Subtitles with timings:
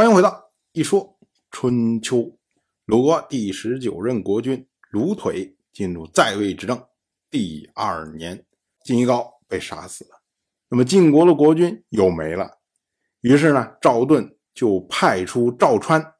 [0.00, 1.18] 欢迎回到一说
[1.50, 2.38] 春秋。
[2.86, 6.82] 鲁国第十九任国君鲁腿进入在位执政
[7.28, 8.46] 第二年，
[8.82, 10.22] 晋夷高被杀死了，
[10.70, 12.60] 那么晋国的国君又没了。
[13.20, 16.14] 于是呢，赵盾就派出赵川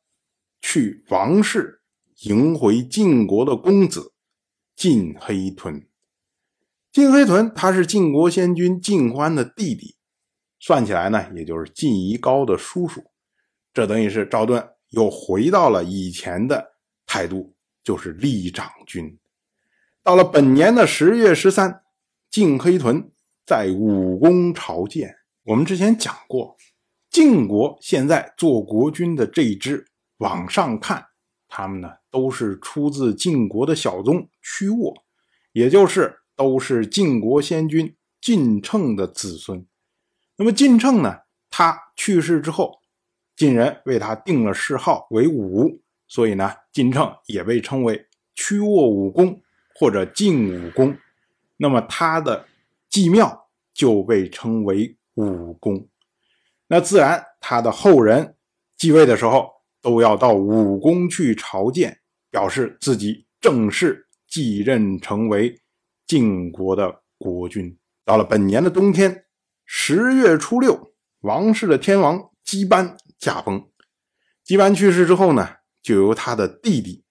[0.61, 1.81] 去王室
[2.25, 4.13] 迎回晋国的公子
[4.77, 5.89] 晋黑豚。
[6.93, 9.97] 晋黑豚他是晋国先君晋欢的弟弟，
[10.59, 13.10] 算起来呢，也就是晋夷高的叔叔。
[13.81, 16.73] 这等于是赵盾又回到了以前的
[17.07, 19.19] 态度，就是立长君。
[20.03, 21.81] 到了本年的十月十三，
[22.31, 23.11] 晋黑豚
[23.47, 25.17] 在武功朝见。
[25.45, 26.59] 我们之前讲过，
[27.09, 29.87] 晋国现在做国君的这一支，
[30.19, 31.03] 往上看，
[31.49, 34.93] 他们呢都是出自晋国的小宗屈沃，
[35.53, 39.67] 也就是都是晋国先君晋称的子孙。
[40.37, 42.80] 那么晋称呢，他去世之后。
[43.41, 49.41] 晋人为他定了谥号为武，所以呢，晋称也被称为屈沃武公
[49.77, 50.95] 或者晋武公。
[51.57, 52.45] 那么他的
[52.91, 55.89] 祭庙就被称为武公。
[56.67, 58.35] 那自然他的后人
[58.77, 61.99] 继位的时候都要到武公去朝见，
[62.31, 65.59] 表示自己正式继任成为
[66.07, 67.75] 晋国的国君。
[68.05, 69.25] 到了本年的冬天，
[69.65, 72.97] 十月初六，王室的天王姬班。
[73.19, 73.69] 驾崩，
[74.43, 77.05] 姬班去世之后呢，就由他的弟弟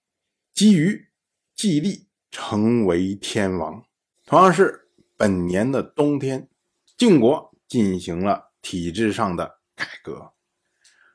[0.55, 1.09] 姬瑜
[1.55, 3.85] 继立，成为天王。
[4.25, 6.49] 同样是本年的冬天，
[6.97, 10.33] 晋国进行了体制上的改革。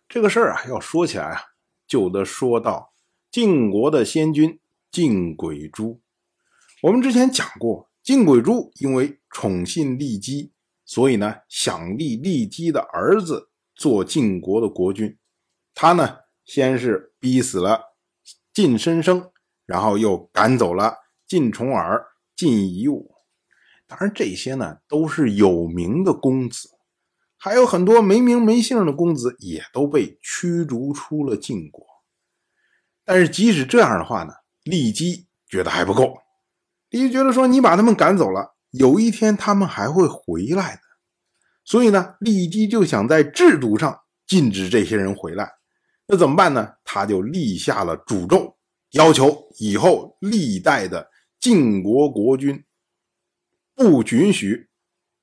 [0.08, 1.40] 这个事儿啊，要说起来啊，
[1.88, 2.94] 就得说到
[3.32, 4.60] 晋国的先君
[4.92, 6.00] 晋轨珠。
[6.82, 10.52] 我们之前讲过，晋轨珠因为宠信骊姬，
[10.84, 13.50] 所以呢，想立骊姬的儿子。
[13.74, 15.16] 做晋国的国君，
[15.74, 17.94] 他呢先是逼死了
[18.52, 19.30] 晋申生，
[19.66, 20.94] 然后又赶走了
[21.26, 23.14] 晋重耳、晋夷吾。
[23.86, 26.70] 当然，这些呢都是有名的公子，
[27.36, 31.84] 还有很多没名没姓的公子也都被驱逐出了晋国。
[33.04, 34.32] 但是，即使这样的话呢，
[34.64, 36.16] 骊姬觉得还不够。
[36.90, 40.80] 骊姬觉得说，你把他们赶走了，有一天他们还会回来的。
[41.64, 45.50] 所以呢，骊姬就想在制度上禁止这些人回来，
[46.06, 46.74] 那怎么办呢？
[46.84, 48.56] 他就立下了诅咒，
[48.90, 51.10] 要求以后历代的
[51.40, 52.64] 晋国国君
[53.74, 54.68] 不允许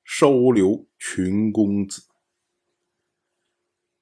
[0.02, 2.02] 收留群公子。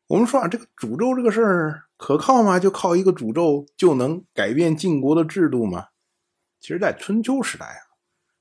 [0.07, 2.59] 我们说啊，这个诅咒这个事儿可靠吗？
[2.59, 5.89] 就靠一个诅咒就能改变晋国的制度吗？
[6.59, 7.81] 其实，在春秋时代啊，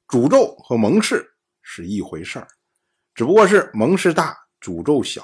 [0.08, 2.48] 诅咒和盟誓是一回事儿。
[3.20, 5.22] 只不过是盟誓大，诅咒小，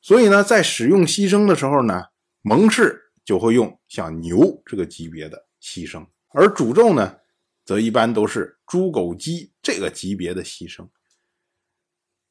[0.00, 2.04] 所以呢，在使用牺牲的时候呢，
[2.42, 7.18] 盟誓就会用像牛这个级别的牺牲，而诅咒呢，
[7.64, 10.88] 则一般都是猪、狗、鸡这个级别的牺牲。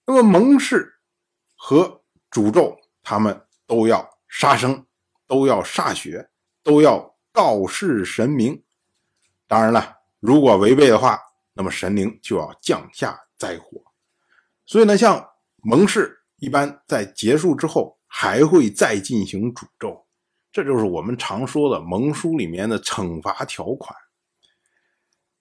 [0.05, 0.93] 那么盟誓
[1.57, 2.01] 和
[2.31, 4.85] 诅咒，他们都要杀生，
[5.27, 6.29] 都要歃血，
[6.63, 8.63] 都要告示神明。
[9.45, 11.19] 当然了，如果违背的话，
[11.51, 13.83] 那么神灵就要降下灾祸。
[14.65, 15.23] 所以呢，像
[15.63, 20.05] 盟誓一般在结束之后还会再进行诅咒，
[20.51, 23.95] 这就是我们常说的盟书里面的惩罚条款。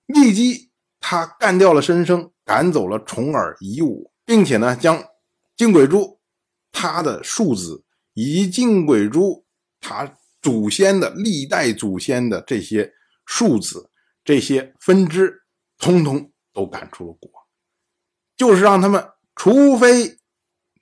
[0.06, 0.70] 骊姬
[1.00, 5.02] 他干掉了申生，赶走了重耳、夷吾，并且呢，将
[5.56, 6.20] 晋轨珠
[6.70, 7.82] 他的庶子
[8.12, 9.46] 以及晋轨珠
[9.80, 12.92] 他祖先的历代祖先的这些
[13.24, 13.90] 庶子、
[14.22, 15.42] 这些分支，
[15.78, 17.30] 通通都赶出了国，
[18.36, 19.08] 就是让他们。
[19.36, 20.18] 除非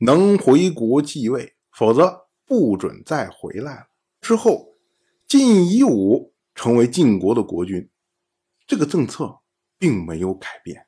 [0.01, 3.87] 能回国继位，否则不准再回来了。
[4.21, 4.77] 之后，
[5.27, 7.89] 晋夷吾成为晋国的国君，
[8.67, 9.41] 这个政策
[9.79, 10.87] 并没有改变。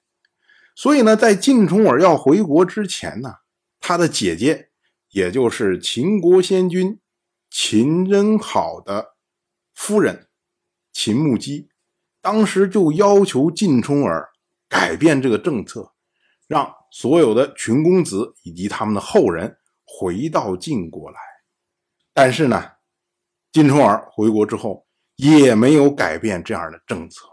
[0.76, 3.36] 所以呢，在晋重耳要回国之前呢，
[3.80, 4.70] 他的姐姐，
[5.10, 7.00] 也就是秦国先君
[7.50, 9.14] 秦真好的
[9.72, 10.28] 夫人
[10.92, 11.70] 秦穆姬，
[12.20, 14.28] 当时就要求晋重耳
[14.68, 15.94] 改变这个政策，
[16.46, 16.74] 让。
[16.94, 21.18] 所有的群公子以及他们的后人回到晋国来，
[22.12, 22.70] 但是呢，
[23.50, 24.86] 晋重耳回国之后
[25.16, 27.26] 也没有改变这样的政策，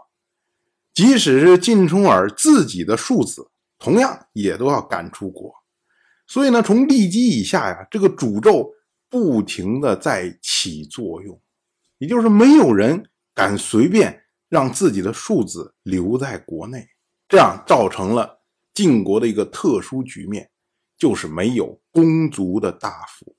[0.92, 5.54] 即使是晋重耳自己的庶子，同样也都要赶出国。
[6.26, 8.68] 所以呢，从骊姬以下呀，这个诅咒
[9.08, 11.40] 不停的在起作用，
[11.98, 16.84] 也就是没有人敢随便让自己的庶子留在国内，
[17.28, 18.41] 这样造成了。
[18.74, 20.50] 晋国的一个特殊局面，
[20.96, 23.36] 就是没有公族的大夫。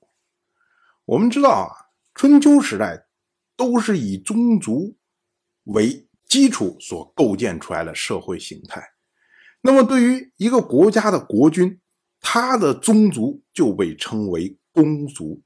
[1.04, 1.68] 我们知道啊，
[2.14, 3.06] 春秋时代
[3.56, 4.96] 都是以宗族
[5.64, 8.82] 为基础所构建出来的社会形态。
[9.60, 11.80] 那么，对于一个国家的国君，
[12.20, 15.42] 他的宗族就被称为公族，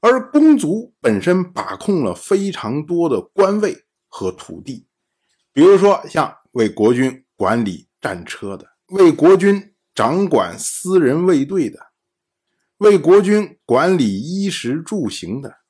[0.00, 4.86] 而公族本身把控了非常多的官位和土地，
[5.52, 11.86] 比如说像为国君管理战车的，为国君掌管私人卫队的。
[12.78, 15.60] 为国君管理衣食住行的，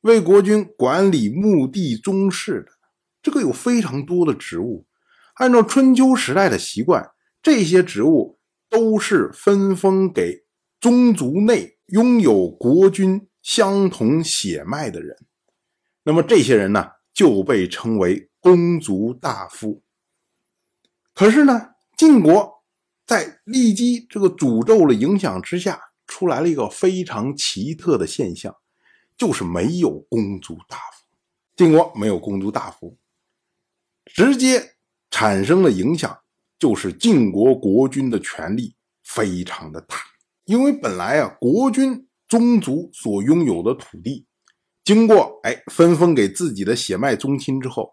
[0.00, 2.72] 为国君管理墓地宗室的，
[3.22, 4.86] 这个有非常多的职务。
[5.34, 10.44] 按照春秋时代的习惯，这些职务都是分封给
[10.80, 15.16] 宗族内拥有国君相同血脉的人。
[16.02, 16.84] 那么这些人呢，
[17.14, 19.84] 就被称为公族大夫。
[21.14, 22.55] 可是呢，晋国
[23.06, 25.80] 在骊姬这个诅咒的影响之下。
[26.08, 28.54] 出来了一个非常奇特的现象，
[29.18, 31.02] 就是没有公族大夫。
[31.56, 32.96] 晋国没有公族大夫，
[34.04, 34.76] 直接
[35.10, 36.16] 产生的影响
[36.60, 39.96] 就是晋国国君的权力非常的大。
[40.44, 44.24] 因为本来啊，国君宗族所拥有的土地，
[44.84, 47.92] 经过哎分封给自己的血脉宗亲之后，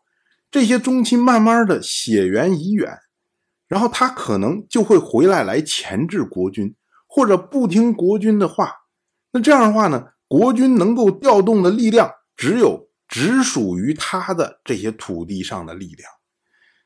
[0.51, 2.95] 这些宗亲慢慢的血缘已远，
[3.67, 6.75] 然后他可能就会回来来钳制国君。
[7.15, 8.73] 或者不听国君的话，
[9.33, 10.07] 那这样的话呢？
[10.27, 16.09] 国君能够调动的力量只有只属于他的这些土地上的力量。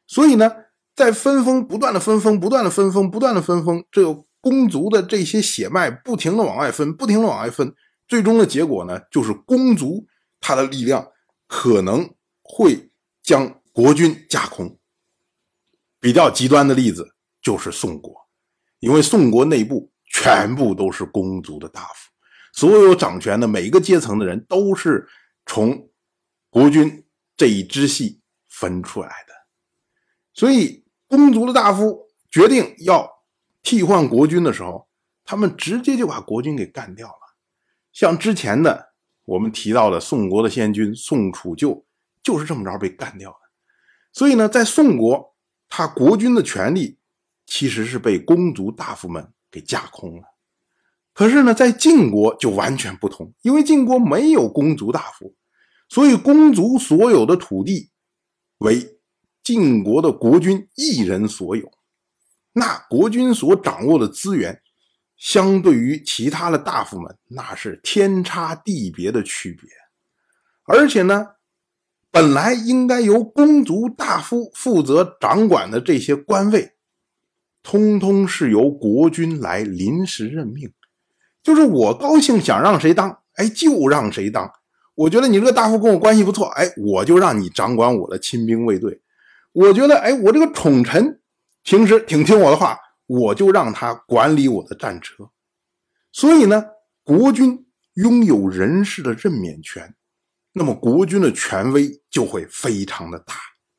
[0.06, 0.52] 所以呢，
[0.94, 7.74] 在分封不断的分封、不断的分封、不断的分封，这个公族的这些血脉不停的往外分、不停的往外分，
[8.06, 10.06] 最终的结果呢，就是公族
[10.42, 11.08] 他的力量
[11.48, 12.14] 可能
[12.44, 12.92] 会
[13.24, 14.77] 将国君架空。
[16.07, 17.06] 比较极端的例子
[17.42, 18.15] 就是宋国，
[18.80, 19.92] 因为宋国内部。
[20.09, 22.09] 全部都是公族的大夫，
[22.54, 25.06] 所有掌权的每一个阶层的人都是
[25.45, 25.89] 从
[26.50, 27.06] 国君
[27.36, 29.33] 这一支系分出来的，
[30.33, 33.06] 所以公族的大夫决定要
[33.62, 34.88] 替换国君的时候，
[35.25, 37.36] 他们直接就把国君给干掉了。
[37.92, 38.94] 像之前的
[39.25, 41.86] 我们提到的宋国的先君宋楚就
[42.24, 43.39] 就是这么着被干掉的。
[44.13, 45.36] 所以呢，在宋国，
[45.69, 46.98] 他国君的权力
[47.46, 49.34] 其实是被公族大夫们。
[49.50, 50.24] 给架空了，
[51.14, 55.34] 可是呢，在晋国就完全不同，因为晋国没有公族大夫，
[55.88, 57.90] 所以公族所有的土地
[58.58, 59.00] 为
[59.42, 61.72] 晋国的国君一人所有。
[62.52, 64.62] 那国君所掌握的资源，
[65.16, 69.69] 相对于其他的大夫们，那是天差地别的区别。
[70.66, 71.25] 而且呢，
[72.18, 76.72] 本来应该由公族大夫负责掌管的这些官位。
[77.62, 80.74] 通通是由国君来临时任命，
[81.44, 84.52] 就是我高兴想让谁当，哎，就让谁当。
[84.96, 89.00] 我觉得你这个大夫跟我关系不错，哎，我就让你掌管我的亲兵卫队。
[89.52, 91.19] 我觉得，哎，我这个宠臣
[91.62, 95.30] 平时挺听我的话，我就让他管理我的战车。
[96.12, 96.66] 所以呢，
[97.04, 99.94] 国君拥有人事的任免权，
[100.57, 103.36] 那么国君的权威就会非常的大。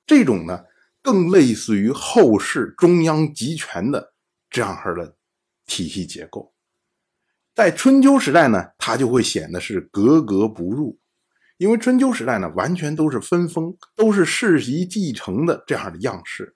[0.06, 0.64] 这种呢。
[1.00, 4.12] 更类似于后世中央集权的
[4.50, 5.16] 这样式的
[5.64, 6.52] 体系结构，
[7.54, 10.98] 在春秋时代呢，它就会显得是格格不入，
[11.56, 16.54] 因为春秋时代呢，完全都是分封，都是世袭继承的这样的样式。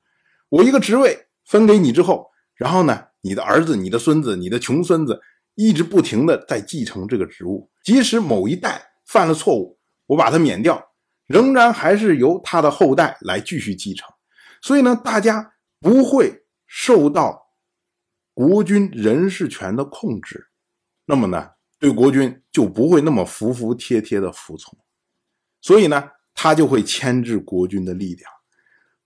[0.51, 5.19] 我一个职位分给你之后，然后呢，你的儿子、你的孙子、你的穷孙子
[5.55, 9.79] 一直不停的在继承这个职务，即使某一代犯了错误，
[10.13, 10.93] 我把他免掉，
[11.27, 14.07] 仍然还是由他的后代来继续继承。
[14.61, 17.47] 所以呢，大家不会受到
[18.35, 20.49] 国君人事权的控制，
[21.07, 24.79] 那么呢，对国君就不会那么服服帖帖的服从，
[25.63, 28.31] 所以呢，他就会牵制国君的力量。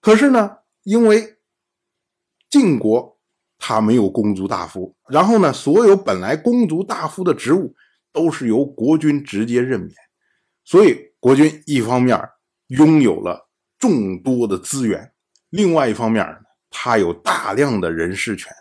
[0.01, 1.39] 可是呢，因为
[2.51, 3.21] 晋国
[3.59, 7.77] 他没有公族大夫，然后呢，所有本来公族大夫的职务
[8.13, 9.95] 都是由国君直接任免，
[10.67, 12.21] 所以国君一方面
[12.67, 15.13] 拥有了众多的资源。
[15.51, 16.27] 另外一方面，
[16.69, 18.53] 他有大量的人事权，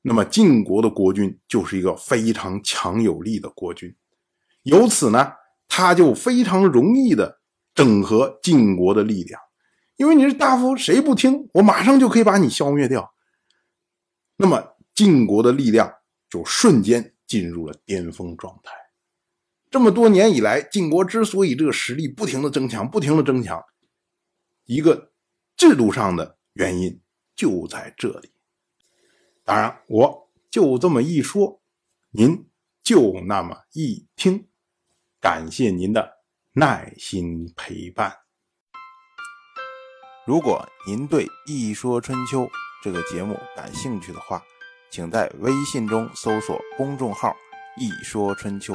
[0.00, 3.92] 那么晋国的国君就是一个非常强有力的国君，
[4.62, 5.32] 由此呢，
[5.66, 7.40] 他就非常容易的
[7.74, 9.40] 整合晋国的力量，
[9.96, 13.12] 因为你是大夫，谁不听，我马上就可以把你消灭掉，
[14.36, 15.92] 那么晋国的力量
[16.30, 18.83] 就瞬间进入了巅峰状态。
[19.74, 23.60] 这么多年以来，晋国之所以这个实力不停的增强，不停的增强，
[24.66, 25.10] 一个。
[25.56, 27.00] 制度上的原因
[27.34, 28.32] 就在这里。
[29.44, 31.60] 当然，我就这么一说，
[32.12, 32.48] 您
[32.84, 34.48] 就那么一听。
[35.20, 38.16] 感谢您的耐心陪伴。
[40.24, 42.42] 如果您对《一说春秋》
[42.80, 44.40] 这个节目感兴趣的话，
[44.92, 47.34] 请在微信中搜索公众号
[47.78, 48.74] “一说春秋”，